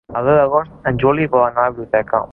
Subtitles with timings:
[0.19, 2.29] El deu d'agost en Juli vol anar a la biblioteca.